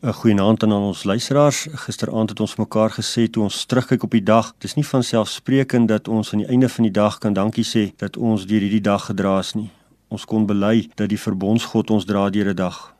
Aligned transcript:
'n 0.00 0.12
Goeienaand 0.12 0.62
aan 0.62 0.72
ons 0.72 1.02
luisteraars. 1.04 1.66
Gisteraand 1.72 2.30
het 2.30 2.40
ons 2.40 2.56
mekaar 2.56 2.90
gesê 2.90 3.30
toe 3.30 3.42
ons 3.42 3.64
terugkyk 3.64 4.02
op 4.02 4.10
die 4.10 4.22
dag, 4.22 4.54
dis 4.58 4.74
nie 4.74 4.86
van 4.86 5.02
selfsprekend 5.02 5.88
dat 5.88 6.08
ons 6.08 6.32
aan 6.32 6.38
die 6.38 6.46
einde 6.48 6.68
van 6.68 6.84
die 6.84 6.92
dag 6.92 7.18
kan 7.18 7.32
dankie 7.32 7.64
sê 7.64 7.92
dat 7.96 8.16
ons 8.16 8.46
deur 8.46 8.60
hierdie 8.60 8.80
dag 8.80 9.04
gedra 9.04 9.38
is 9.38 9.54
nie. 9.54 9.70
Ons 10.08 10.24
kon 10.24 10.46
bely 10.46 10.88
dat 10.94 11.08
die 11.08 11.18
verbondsgod 11.18 11.90
ons 11.90 12.04
dra 12.04 12.30
deur 12.30 12.50
'n 12.50 12.54
dag. 12.54 12.94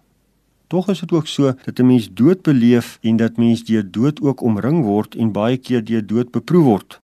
Tog 0.67 0.89
is 0.89 1.01
dit 1.01 1.13
ook 1.13 1.27
so 1.27 1.55
dat 1.65 1.79
'n 1.79 1.87
mens 1.87 2.09
dood 2.13 2.43
beleef 2.43 2.99
en 3.03 3.17
dat 3.17 3.37
mens 3.37 3.65
deur 3.65 3.91
dood 3.91 4.21
ook 4.21 4.41
omring 4.41 4.85
word 4.85 5.15
en 5.15 5.33
baie 5.33 5.57
keer 5.57 5.85
deur 5.85 6.07
dood 6.07 6.31
beproef 6.31 6.65
word. 6.65 7.01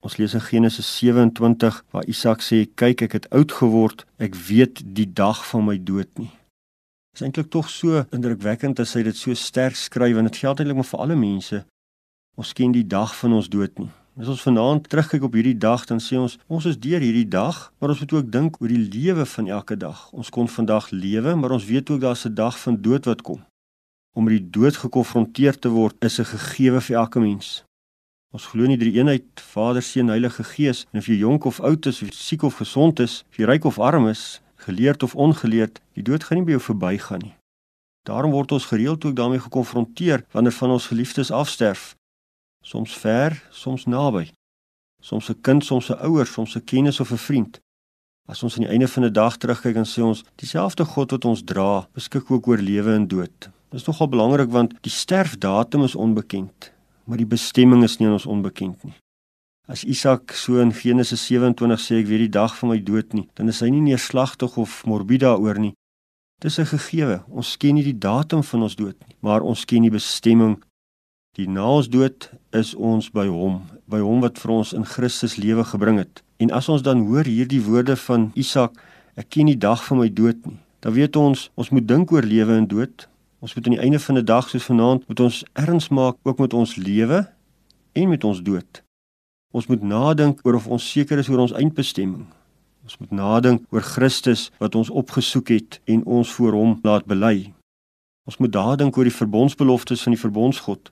Ons 0.00 0.16
lees 0.16 0.34
in 0.34 0.40
Genesis 0.40 0.98
27 0.98 1.84
waar 1.90 2.04
Isak 2.06 2.40
sê: 2.40 2.68
"Kyk, 2.74 3.02
ek 3.02 3.12
het 3.12 3.30
oud 3.30 3.52
geword. 3.52 4.06
Ek 4.16 4.34
weet 4.34 4.82
die 4.94 5.12
dag 5.12 5.46
van 5.46 5.64
my 5.64 5.84
dood 5.84 6.08
nie." 6.18 6.30
Is 7.14 7.22
eintlik 7.22 7.50
tog 7.50 7.68
so 7.70 8.02
indrukwekkend 8.10 8.80
as 8.82 8.94
hy 8.98 9.04
dit 9.06 9.16
so 9.16 9.34
sterk 9.38 9.76
skryf 9.78 10.18
en 10.18 10.26
dit 10.26 10.40
geld 10.42 10.60
eintlik 10.60 10.80
maar 10.80 10.88
vir 10.88 11.02
alle 11.04 11.16
mense. 11.18 11.60
Ons 12.34 12.52
ken 12.58 12.72
die 12.74 12.86
dag 12.86 13.14
van 13.14 13.36
ons 13.38 13.48
dood 13.48 13.78
nie. 13.78 13.90
As 14.18 14.30
ons 14.30 14.42
vanaand 14.46 14.88
terugkyk 14.90 15.24
op 15.26 15.34
hierdie 15.34 15.56
dag, 15.58 15.84
dan 15.90 15.98
sê 16.02 16.18
ons 16.18 16.36
ons 16.46 16.66
is 16.70 16.78
deur 16.78 17.02
hierdie 17.02 17.26
dag, 17.26 17.56
maar 17.78 17.94
ons 17.94 18.02
moet 18.02 18.14
ook 18.14 18.30
dink 18.30 18.58
oor 18.62 18.70
die 18.70 18.82
lewe 18.82 19.26
van 19.26 19.50
elke 19.50 19.76
dag. 19.78 20.08
Ons 20.14 20.30
kon 20.34 20.50
vandag 20.50 20.90
lewe, 20.94 21.34
maar 21.38 21.54
ons 21.54 21.66
weet 21.66 21.90
ook 21.90 22.02
daar's 22.02 22.26
'n 22.26 22.34
dag 22.34 22.58
van 22.58 22.80
dood 22.82 23.06
wat 23.10 23.22
kom. 23.22 23.40
Om 24.14 24.24
met 24.24 24.38
die 24.38 24.50
dood 24.50 24.76
gekonfronteer 24.76 25.58
te 25.58 25.68
word 25.68 25.94
is 26.04 26.18
'n 26.20 26.30
gegewe 26.30 26.80
vir 26.80 26.96
elke 26.96 27.20
mens. 27.20 27.64
Ons 28.34 28.46
glo 28.46 28.66
nie 28.66 28.78
drie 28.78 28.94
eenheid 28.94 29.24
Vader, 29.38 29.82
Seun, 29.82 30.08
Heilige 30.08 30.44
Gees 30.44 30.86
en 30.92 30.98
of 30.98 31.06
jy 31.06 31.18
jonk 31.18 31.44
of 31.44 31.60
oud 31.60 31.86
is, 31.86 32.02
of 32.02 32.12
siek 32.12 32.42
of 32.42 32.54
gesond 32.54 33.00
is, 33.00 33.24
of 33.30 33.36
jy 33.36 33.44
ryk 33.44 33.64
of 33.64 33.78
arm 33.78 34.08
is, 34.08 34.40
geleerd 34.66 35.02
of 35.02 35.14
ongeleerd, 35.14 35.80
die 35.92 36.02
dood 36.02 36.24
gaan 36.24 36.40
nie 36.40 36.46
by 36.48 36.56
jou 36.56 36.64
verbygaan 36.72 37.22
nie. 37.22 37.34
Daarom 38.04 38.34
word 38.36 38.52
ons 38.52 38.68
gereeld 38.68 39.04
ook 39.04 39.16
daarmee 39.16 39.40
gekonfronteer 39.40 40.24
wanneer 40.30 40.52
van 40.52 40.70
ons 40.70 40.86
geliefdes 40.86 41.30
afsterf. 41.30 41.94
Soms 42.60 42.96
ver, 42.96 43.36
soms 43.50 43.84
naby. 43.84 44.30
Soms 45.00 45.28
'n 45.28 45.40
kind, 45.40 45.64
soms 45.64 45.90
'n 45.90 46.00
ouer, 46.04 46.26
soms 46.26 46.56
'n 46.56 46.64
kennis 46.64 47.00
of 47.00 47.12
'n 47.12 47.16
vriend. 47.16 47.60
As 48.26 48.42
ons 48.42 48.54
aan 48.56 48.64
die 48.64 48.70
einde 48.70 48.88
van 48.88 49.04
'n 49.04 49.12
dag 49.12 49.36
terugkyk 49.36 49.76
en 49.76 49.86
sê 49.86 50.00
ons, 50.02 50.24
dieselfde 50.34 50.84
God 50.84 51.10
wat 51.10 51.24
ons 51.24 51.42
dra, 51.44 51.88
beskik 51.92 52.30
ook 52.30 52.46
oor 52.46 52.58
lewe 52.58 52.94
en 52.94 53.08
dood. 53.08 53.38
Dit 53.70 53.80
is 53.80 53.84
nogal 53.84 54.08
belangrik 54.08 54.50
want 54.50 54.74
die 54.80 54.92
sterfdatum 54.92 55.82
is 55.82 55.94
onbekend, 55.94 56.72
maar 57.04 57.16
die 57.16 57.26
bestemming 57.26 57.82
is 57.82 57.98
nie 57.98 58.06
aan 58.06 58.12
ons 58.12 58.26
onbekend 58.26 58.84
nie. 58.84 58.94
As 59.66 59.82
Isak 59.84 60.34
so 60.36 60.60
in 60.60 60.72
Genesis 60.72 61.22
27 61.24 61.80
sê 61.80 61.96
ek 62.02 62.08
weet 62.10 62.26
die 62.26 62.34
dag 62.36 62.52
van 62.58 62.68
my 62.74 62.76
dood 62.84 63.14
nie, 63.16 63.24
dan 63.32 63.48
is 63.48 63.62
hy 63.64 63.70
nie 63.72 63.80
neerslagtig 63.86 64.58
of 64.60 64.82
morbied 64.84 65.22
daaroor 65.24 65.56
nie. 65.56 65.72
Dis 66.44 66.58
'n 66.60 66.68
gegewe. 66.68 67.24
Ons 67.32 67.56
ken 67.56 67.74
nie 67.74 67.84
die 67.84 67.98
datum 67.98 68.42
van 68.42 68.62
ons 68.62 68.76
dood 68.76 68.96
nie, 69.08 69.16
maar 69.20 69.40
ons 69.40 69.64
ken 69.64 69.82
die 69.82 69.90
bestemming. 69.90 70.60
Die 71.36 71.48
na 71.48 71.64
ons 71.64 71.88
dood 71.88 72.30
is 72.52 72.74
ons 72.74 73.08
by 73.08 73.26
hom, 73.26 73.62
by 73.88 74.00
hom 74.00 74.20
wat 74.20 74.38
vir 74.38 74.50
ons 74.50 74.74
in 74.74 74.84
Christus 74.84 75.36
lewe 75.36 75.64
gebring 75.64 75.96
het. 75.96 76.22
En 76.36 76.50
as 76.50 76.68
ons 76.68 76.82
dan 76.82 77.06
hoor 77.06 77.24
hierdie 77.24 77.64
woorde 77.64 77.96
van 77.96 78.32
Isak, 78.34 78.76
ek 79.16 79.30
ken 79.30 79.46
die 79.46 79.58
dag 79.58 79.80
van 79.84 79.98
my 79.98 80.12
dood 80.12 80.44
nie, 80.46 80.58
dan 80.80 80.92
weet 80.92 81.16
ons 81.16 81.50
ons 81.56 81.70
moet 81.70 81.88
dink 81.88 82.12
oor 82.12 82.22
lewe 82.22 82.52
en 82.52 82.66
dood. 82.66 83.08
Ons 83.40 83.54
moet 83.56 83.66
aan 83.66 83.76
die 83.80 83.84
einde 83.84 83.98
van 83.98 84.18
'n 84.18 84.24
dag 84.24 84.48
soos 84.48 84.68
vanaand 84.68 85.08
moet 85.08 85.20
ons 85.20 85.44
erns 85.54 85.88
maak 85.88 86.16
ook 86.22 86.38
met 86.38 86.52
ons 86.52 86.76
lewe 86.76 87.32
en 87.94 88.08
met 88.08 88.24
ons 88.24 88.42
dood. 88.42 88.83
Ons 89.54 89.68
moet 89.70 89.82
nadink 89.86 90.40
oor 90.42 90.56
of 90.58 90.66
ons 90.66 90.82
seker 90.82 91.20
is 91.22 91.28
oor 91.30 91.44
ons 91.44 91.52
eindbestemming. 91.54 92.24
Ons 92.82 92.96
moet 92.98 93.12
nadink 93.14 93.62
oor 93.70 93.84
Christus 93.86 94.48
wat 94.58 94.74
ons 94.74 94.90
opgesoek 94.90 95.52
het 95.54 95.78
en 95.86 96.02
ons 96.04 96.32
voor 96.36 96.56
hom 96.58 96.72
laat 96.82 97.06
bely. 97.06 97.52
Ons 98.26 98.40
moet 98.42 98.50
nadink 98.50 98.98
oor 98.98 99.06
die 99.06 99.14
verbondsbeloftes 99.14 100.02
van 100.02 100.16
die 100.16 100.20
verbondsgod. 100.20 100.90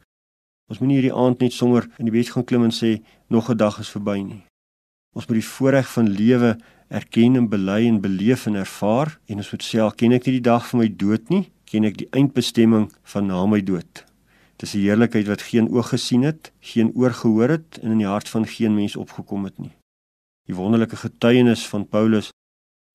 Ons 0.71 0.79
moenie 0.79 1.01
hierdie 1.01 1.17
aand 1.25 1.43
net 1.43 1.57
sommer 1.57 1.89
in 1.99 2.07
die 2.07 2.15
bed 2.15 2.31
gaan 2.31 2.47
klim 2.47 2.69
en 2.69 2.77
sê 2.77 3.01
nog 3.29 3.51
'n 3.51 3.59
dag 3.59 3.81
is 3.83 3.91
verby 3.91 4.23
nie. 4.23 4.43
Ons 5.17 5.27
moet 5.27 5.41
die 5.43 5.53
voorreg 5.55 5.89
van 5.93 6.09
lewe 6.09 6.56
erken 6.89 7.37
en 7.37 7.49
bely 7.49 7.87
en 7.89 8.01
beleef 8.01 8.47
en 8.47 8.55
ervaar 8.55 9.19
en 9.27 9.37
ons 9.37 9.53
moet 9.53 9.62
sê, 9.62 9.97
"Ken 9.97 10.12
ek 10.12 10.27
nie 10.27 10.39
die 10.39 10.49
dag 10.51 10.67
van 10.69 10.81
my 10.81 10.89
dood 10.89 11.28
nie? 11.31 11.51
Ken 11.65 11.84
ek 11.84 11.99
die 11.99 12.09
eindbestemming 12.12 12.93
van 13.03 13.27
na 13.27 13.45
my 13.47 13.61
dood?" 13.61 14.12
Dis 14.62 14.75
'n 14.75 14.78
heerlikheid 14.87 15.27
wat 15.27 15.43
geen 15.43 15.69
oog 15.75 15.89
gesien 15.89 16.23
het, 16.23 16.53
geen 16.61 16.93
oor 16.95 17.11
gehoor 17.11 17.49
het 17.49 17.78
en 17.83 17.91
in 17.91 17.99
die 17.99 18.06
hart 18.06 18.28
van 18.28 18.47
geen 18.47 18.75
mens 18.75 18.97
opgekom 18.97 19.45
het 19.45 19.59
nie. 19.59 19.75
Die 20.47 20.55
wonderlike 20.55 20.97
getuienis 20.97 21.67
van 21.69 21.89
Paulus 21.89 22.31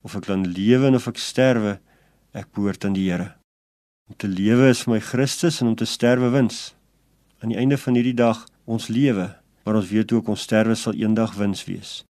of 0.04 0.16
ek 0.16 0.26
dan 0.26 0.48
lewe 0.48 0.94
of 0.96 1.08
ek 1.08 1.18
sterwe, 1.18 1.80
ek 2.32 2.52
behoort 2.52 2.86
aan 2.86 2.94
die 2.94 3.12
Here. 3.12 3.36
Om 4.10 4.16
te 4.16 4.28
lewe 4.28 4.70
is 4.70 4.84
vir 4.84 4.94
my 4.94 5.00
Christus 5.00 5.62
en 5.62 5.68
om 5.68 5.76
te 5.76 5.86
sterwe 5.86 6.30
wins. 6.30 6.76
Aan 7.40 7.50
die 7.50 7.58
einde 7.58 7.78
van 7.78 7.94
hierdie 7.94 8.16
dag 8.16 8.48
ons 8.66 8.88
lewe, 8.88 9.36
maar 9.64 9.76
ons 9.76 9.90
weet 9.90 10.12
ook 10.12 10.28
ons 10.28 10.42
sterwe 10.42 10.76
sal 10.76 10.94
eendag 10.94 11.36
wins 11.36 11.66
wees. 11.66 12.06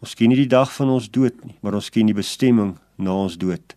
Ons 0.00 0.14
ken 0.14 0.28
nie 0.28 0.40
die 0.40 0.54
dag 0.56 0.72
van 0.72 0.88
ons 0.88 1.10
dood 1.10 1.44
nie, 1.44 1.56
maar 1.60 1.74
ons 1.74 1.90
ken 1.90 2.06
die 2.06 2.16
bestemming 2.16 2.78
na 2.96 3.12
ons 3.12 3.36
dood. 3.36 3.76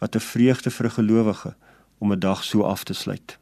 Wat 0.00 0.14
'n 0.14 0.20
vreugde 0.20 0.70
vir 0.70 0.86
'n 0.86 0.96
gelowige 0.98 1.54
om 1.98 2.12
'n 2.12 2.20
dag 2.20 2.44
so 2.44 2.62
af 2.62 2.84
te 2.84 2.94
sluit. 2.94 3.38